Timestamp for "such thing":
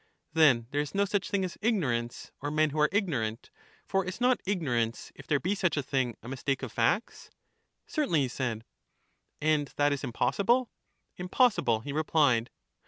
1.05-1.45